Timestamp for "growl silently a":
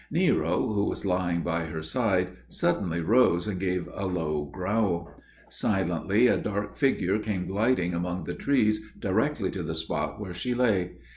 4.45-6.39